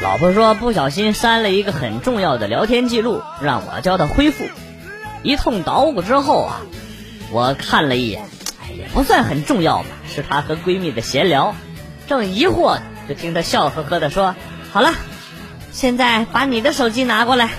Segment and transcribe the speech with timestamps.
[0.00, 4.44] 老婆说不小心删了一个很重要的聊天记录让我教她恢复。
[5.24, 6.60] 一通捣鼓之后啊
[7.32, 8.22] 我看了一眼
[8.62, 11.56] 哎也不算很重要吧是她和闺蜜的闲聊。
[12.06, 14.36] 正疑惑就听她笑呵呵的说
[14.72, 14.92] 好了
[15.72, 17.50] 现在把你的手机拿过来。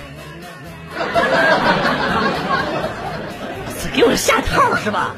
[3.96, 5.16] 给我下套是吧？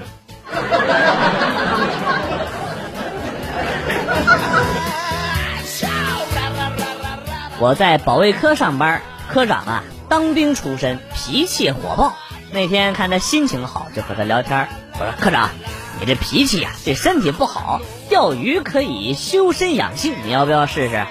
[7.59, 12.15] 我在保卫科上班，科长啊，当兵出身，脾气火爆。
[12.53, 14.69] 那天看他心情好，就和他聊天。
[14.93, 15.51] 我说：“科长，
[15.99, 17.81] 你这脾气呀，对身体不好。
[18.09, 21.05] 钓鱼可以修身养性，你要不要试试？”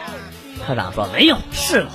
[0.65, 1.91] 科长说：“没用，试过，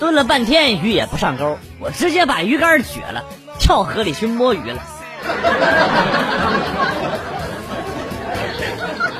[0.00, 3.22] 蹲了半天鱼也不上钩，我直接把鱼竿撅了，
[3.60, 4.82] 跳河里去摸鱼了。”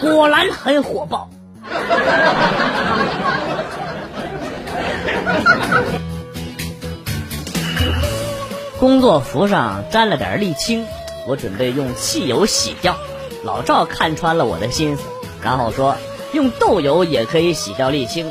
[0.01, 1.29] 果然很火爆。
[8.79, 10.87] 工作服上沾了点沥青，
[11.27, 12.97] 我准备用汽油洗掉。
[13.43, 15.03] 老赵看穿了我的心思，
[15.43, 15.97] 然后说
[16.33, 18.31] 用豆油也可以洗掉沥青。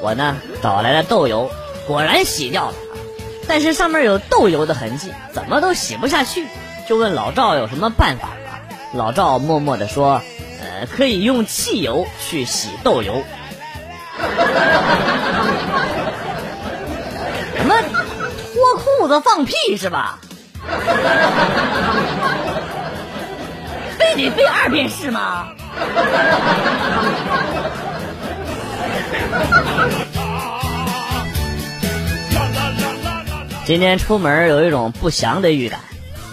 [0.00, 1.50] 我呢找来了豆油，
[1.86, 2.74] 果然洗掉了，
[3.46, 6.46] 但是上面有豆油的痕迹，怎么都洗不下去。
[6.86, 8.28] 就问老赵有什么办法？
[8.92, 10.20] 老赵默默的说
[10.60, 13.22] ：“呃，可以用汽油去洗豆油。”
[17.56, 17.74] 什么？
[18.54, 20.18] 脱裤子放屁是吧？
[23.98, 25.48] 非得背二遍是吗？
[33.64, 35.80] 今天出门有一种不祥的预感。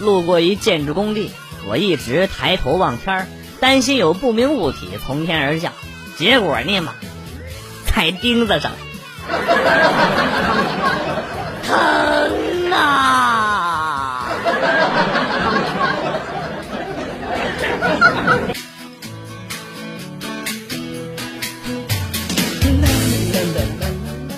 [0.02, 1.30] 路过一建筑工地，
[1.68, 3.28] 我一直抬头望天儿
[3.60, 5.72] 担心有不明物体从天而降。
[6.18, 6.92] 结果呢嘛，
[7.86, 8.72] 踩钉子上，
[11.66, 14.28] 疼啊！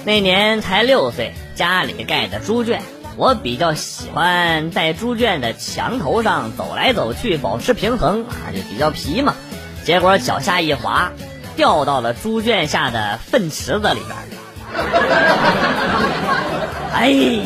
[0.05, 2.83] 那年才六岁，家里盖的猪圈。
[3.17, 9.35] 我比较喜欢在猪圈的墙头上走来走去，保持平衡啊，就比较皮嘛。
[9.85, 11.13] 结果脚下一滑，
[11.57, 14.17] 掉到了猪圈下的粪池子里边
[16.93, 17.45] 哎呀，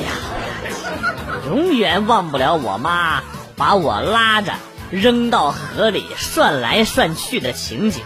[1.46, 3.22] 永远忘不了我妈
[3.56, 4.52] 把我拉着
[4.90, 8.02] 扔到河里涮来涮去的情景。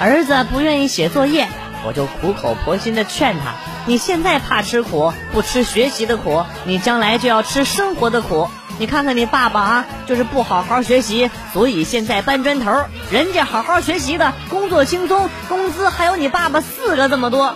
[0.00, 1.46] 儿子不愿意写作业，
[1.84, 3.52] 我就苦口婆心的劝他：
[3.84, 8.48] 你现在怕吃苦，不吃学习的苦，你将来就要吃生活的苦。
[8.78, 12.84] 你看看你爸爸啊，就是不好好学习，所以现在搬砖头。
[13.10, 17.54] 人家好好学习的，工作轻松，工资还有你爸爸四个这么多。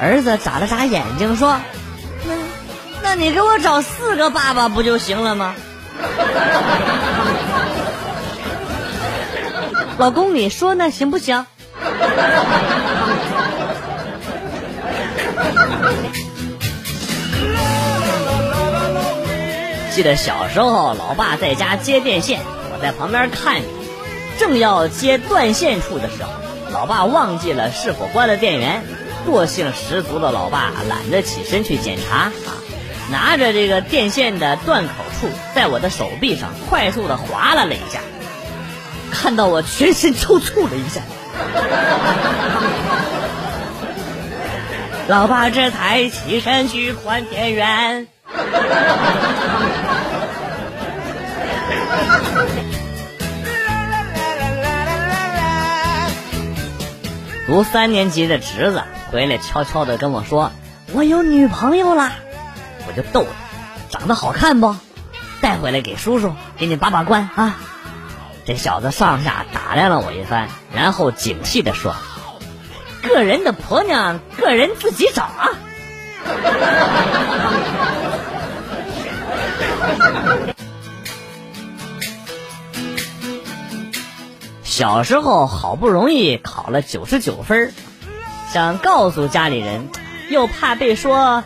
[0.00, 1.60] 儿子眨了眨眼睛说
[2.26, 2.34] ：“那，
[3.02, 5.54] 那你给我找四个爸爸不就行了吗？”
[10.02, 10.90] 老公，你说呢？
[10.90, 11.46] 行不行？
[19.92, 22.40] 记得小时候，老爸在家接电线，
[22.72, 23.68] 我在旁边看着。
[24.40, 26.30] 正要接断线处的时候，
[26.72, 28.82] 老爸忘记了是否关了电源。
[29.24, 32.58] 惰性十足的老爸懒得起身去检查啊，
[33.12, 34.90] 拿着这个电线的断口
[35.20, 38.00] 处，在我的手臂上快速的划拉了一下。
[39.12, 41.00] 看到我全身抽搐了一下，
[45.06, 48.08] 老爸这才起身去关电源。
[57.46, 60.52] 读三年级的侄子回来，悄悄的跟我说
[60.94, 62.10] ：“我有女朋友了。”
[62.88, 63.30] 我就逗他
[63.98, 64.74] ：“长得好看不？
[65.42, 67.56] 带回来给叔叔，给你把把关啊。”
[68.44, 71.94] 这小子上下打量了我一番，然后警惕地说
[73.02, 75.48] ：“个人的婆娘，个人自己找啊。”
[84.64, 87.72] 小时候好不容易考了九十九分，
[88.52, 89.88] 想告诉家里人，
[90.30, 91.44] 又怕被说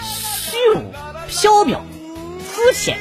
[0.00, 0.94] 虚无、
[1.28, 1.80] 飘渺、
[2.40, 2.98] 肤浅，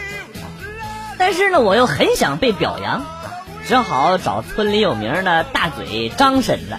[1.17, 3.05] 但是呢，我又很想被表扬。
[3.71, 6.75] 只好找村里有名的大嘴张婶子，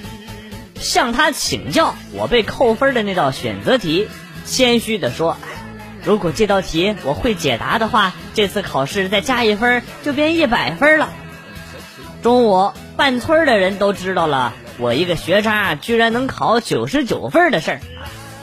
[0.78, 4.08] 向他请教我被扣分的那道选择题。
[4.44, 5.38] 谦虚地说
[6.04, 11.08] ：“如果这道题我会解答的话，这次考试再加一分就变一百分了。”
[12.22, 17.80] 中午，半村的人都知道了，我一个学渣居然能考九十九分的事儿。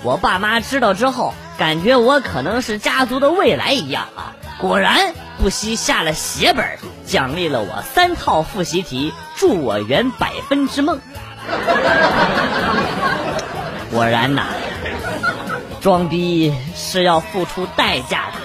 [0.02, 4.34] 我爸妈知道之后，感觉我可能是家族的未来一样啊！
[4.60, 11.00] 果然不惜下了血本，奖励了我三套复习题，助我圆百分之梦。
[13.90, 14.48] 果然呐，
[15.82, 18.40] 装逼是要付出代价的。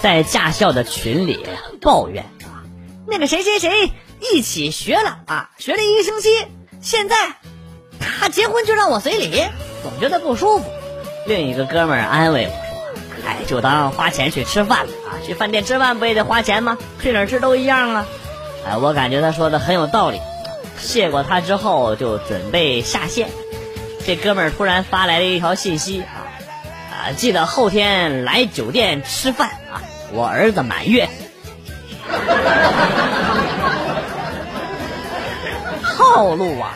[0.00, 1.46] 在驾校的群里
[1.80, 2.64] 抱怨啊，
[3.06, 6.28] 那个谁谁谁一起学了啊，学了一个星期，
[6.86, 7.16] 现在
[7.98, 9.42] 他结婚就让我随礼，
[9.82, 10.64] 总觉得不舒服。
[11.26, 16.78] 另一个哥们儿安慰我说：“哎，就当花钱去吃饭了啊，去饭店吃饭不也得花钱吗？
[17.02, 18.06] 去哪儿吃都一样啊。”
[18.64, 20.20] 哎，我感觉他说的很有道理。
[20.78, 23.30] 谢过他之后，就准备下线。
[24.06, 26.30] 这哥们儿突然发来了一条信息啊
[26.92, 29.82] 啊，记得后天来酒店吃饭啊。
[30.12, 31.08] 我儿子满月，
[36.16, 36.72] 套路啊！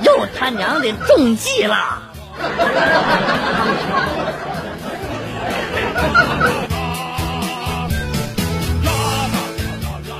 [0.00, 2.02] 又他娘的中计了！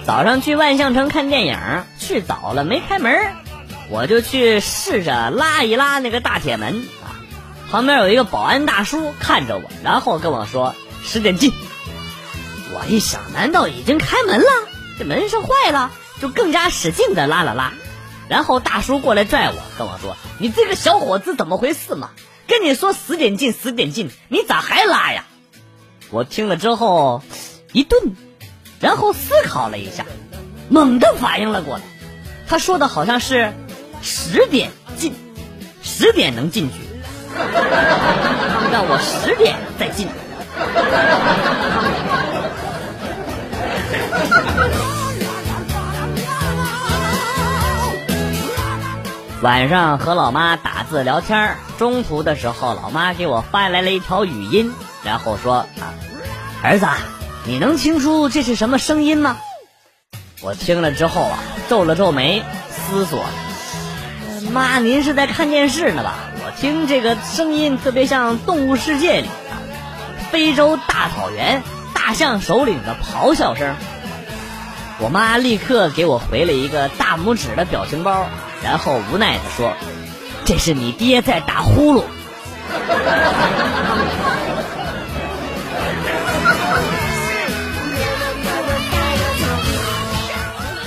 [0.04, 1.56] 早上去万象城看电影，
[2.00, 3.16] 去早了没开门，
[3.88, 6.82] 我就去试着拉一拉那个大铁门。
[7.70, 10.74] 旁边有一个保安大叔看着我，然后跟我说
[11.06, 11.52] ：“十点进。”
[12.74, 14.46] 我一想，难道已经开门了？
[14.98, 17.72] 这门是坏了，就更加使劲的拉了拉。
[18.28, 22.10] 然后大叔过来拽我，跟我说：“你这个小伙子怎么回事嘛？
[22.46, 25.24] 跟你说十点进，十点进，你咋还拉呀？”
[26.10, 27.22] 我听了之后
[27.72, 28.16] 一顿，
[28.80, 30.04] 然后思考了一下，
[30.68, 31.82] 猛地反应了过来。
[32.48, 33.52] 他说的好像是
[34.02, 35.14] 十点进，
[35.82, 36.74] 十点能进去。
[38.72, 40.08] 让我十点再进。
[49.40, 55.94] 晚上和老妈打字聊天中途的时候，老妈给我发来了一条语音，然后说：“啊，
[56.62, 56.86] 儿子，
[57.44, 59.36] 你能听出这是什么声音吗？”
[60.42, 61.38] 我听了之后啊，
[61.69, 63.24] 皱了皱眉，思索
[64.52, 66.14] ：“妈，您是在看电视呢吧？”
[66.44, 69.28] 我听这个声音特别像《动物世界》里
[70.32, 71.62] 非洲大草原
[71.94, 73.76] 大象首领的咆哮声。
[75.00, 78.26] 我妈立刻给我回了一个大拇指的表情包，
[78.64, 79.74] 然后无奈的说
[80.44, 82.02] ：“这是你爹在打呼噜。”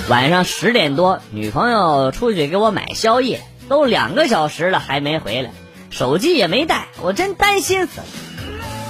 [0.08, 3.40] 晚上十点多，女朋友出去给我买宵夜，
[3.70, 5.52] 都两个小时了还没回来。
[5.90, 8.06] 手机也没带，我真担心死了，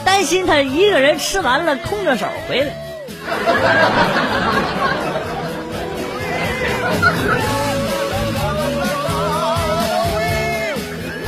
[0.04, 2.74] 担心她一个人吃完了空着手回来。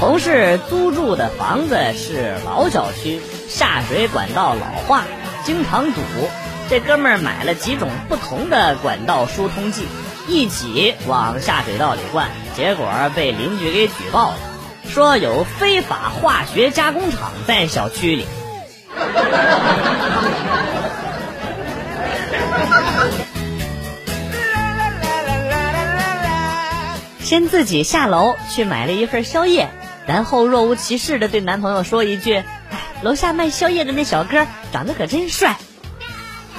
[0.05, 5.05] 同事租住的房子是老小区，下水管道老化，
[5.45, 6.03] 经常堵。
[6.69, 9.87] 这哥们儿买了几种不同的管道疏通剂，
[10.29, 14.37] 一起往下水道里灌，结果被邻居给举报了。
[14.87, 18.27] 说有非法化学加工厂在小区里。
[27.21, 29.71] 先自己下楼去买了一份宵夜，
[30.07, 32.37] 然后若无其事的对男朋友说一句
[32.71, 35.57] ：“哎，楼下卖宵夜的那小哥长得可真帅。”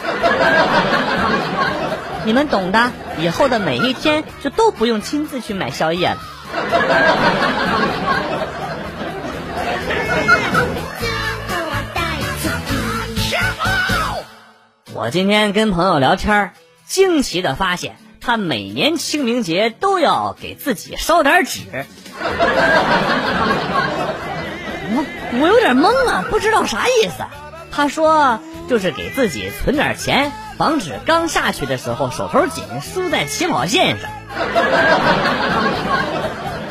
[2.26, 6.18] 你们懂的，以后的每一天就都不用亲自去买宵夜了。
[14.94, 16.54] 我今天跟朋友聊天
[16.88, 21.86] 惊奇的发现，他每年清明节都要给自己烧点纸。
[24.92, 25.06] 我
[25.40, 27.24] 我有点懵啊，不知道啥意思。
[27.72, 34.10] 他说就是给自己存点钱，防止刚下去的时候手头紧，输在起跑线上。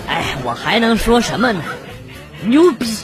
[0.09, 1.61] 哎，我还能说什么呢？
[2.43, 2.97] 牛逼！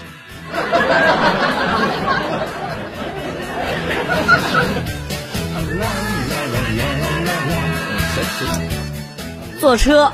[9.61, 10.11] 坐车，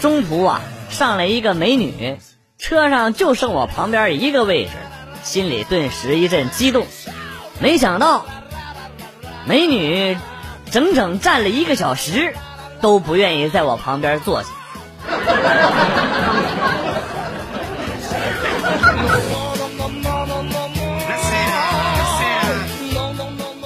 [0.00, 0.60] 中途啊
[0.92, 2.18] 上来一个美女
[2.58, 4.70] 车上就剩我旁边一个位置
[5.22, 6.86] 心里顿时一阵激动。
[7.60, 8.26] 没想到
[9.46, 10.18] 美女
[10.70, 12.34] 整整站了一个小时
[12.82, 14.48] 都不愿意在我旁边坐下。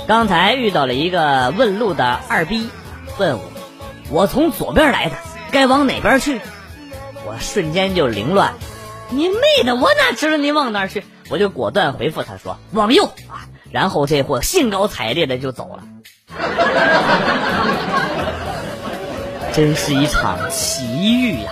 [0.07, 2.71] 刚才遇到了一个问路的二逼
[3.19, 3.43] 问我
[4.11, 5.17] 我从左边来的
[5.51, 6.41] 该往哪边去？
[7.27, 8.55] 我瞬间就凌乱，
[9.11, 11.03] 你妹的，我哪知道你往哪去？
[11.29, 15.83] 我就果断回复他说往右啊，然后这货兴高采烈的就走了。
[19.53, 21.51] 真是一场奇遇呀！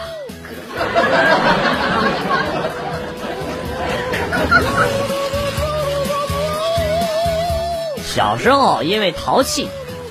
[8.04, 9.68] 小时候因为淘气，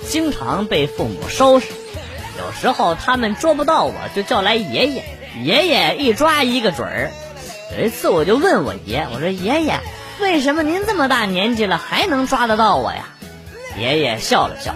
[0.10, 1.68] 经常被父母收拾。
[2.38, 5.06] 有时候他们捉不到我，就叫来爷爷，
[5.42, 7.12] 爷爷一抓一个准儿。
[7.78, 9.80] 有一次我就问我爷，我说爷爷，
[10.22, 13.06] 为什么您这么大年纪了还能抓得到我呀？
[13.78, 14.76] 爷爷笑了笑，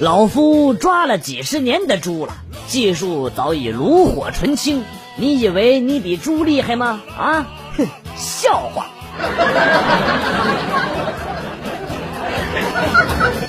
[0.00, 2.32] 老夫抓了几十年的猪了，
[2.66, 4.84] 技术早已炉火纯青。
[5.16, 7.02] 你以为你比猪厉害吗？
[7.18, 8.86] 啊，哼，笑话。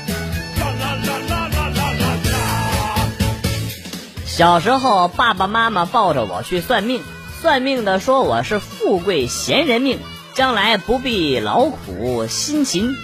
[4.39, 7.03] 小时候，爸爸妈妈抱着我去算命，
[7.41, 10.00] 算命的说我是富贵闲人命，
[10.34, 12.96] 将来不必劳苦辛勤。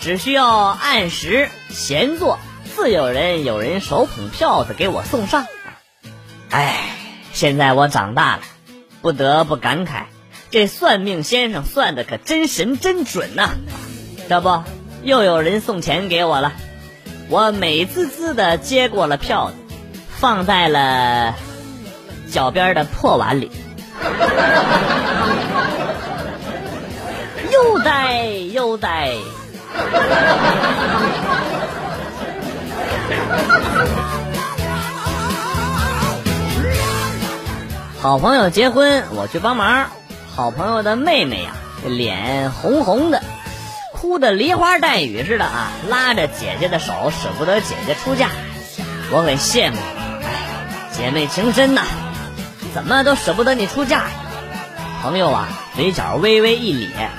[0.00, 2.40] 只需要按时闲坐，
[2.74, 5.46] 自有人有人手捧票子给我送上。
[6.50, 6.90] 哎，
[7.32, 8.42] 现在我长大了，
[9.02, 10.06] 不得不感慨，
[10.50, 13.50] 这算命先生算的可真神真准呐！
[14.28, 14.64] 这不，
[15.04, 16.54] 又有人送钱给我了，
[17.28, 19.56] 我美滋滋的接过了票子，
[20.18, 21.34] 放在了
[22.30, 23.50] 脚边的破碗里，
[27.52, 29.12] 悠哉悠哉。
[38.00, 39.86] 好朋友结婚，我去帮忙。
[40.34, 41.52] 好朋友的妹妹呀，
[41.84, 43.22] 脸红红的，
[43.92, 48.28] 哭的梨花带雨似的啊，拉着姐姐的手，舍不得姐姐出嫁。
[49.10, 49.78] 我很羡慕，
[50.96, 51.82] 姐妹情深呐，
[52.74, 54.04] 怎么都舍不得你出嫁。
[55.02, 57.10] 朋友啊，嘴角微微一咧。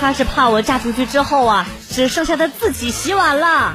[0.00, 3.74] 他是怕我嫁出去之后啊，只剩下他自己洗碗了。